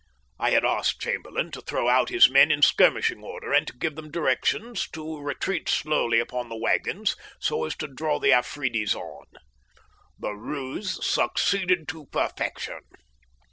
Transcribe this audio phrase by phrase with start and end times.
[0.39, 3.93] I had asked Chamberlain to throw out his men in skirmishing order, and to give
[3.95, 9.27] them directions to retreat slowly upon the waggons so as to draw the Afridis on.
[10.17, 12.79] The ruse succeeded to perfection.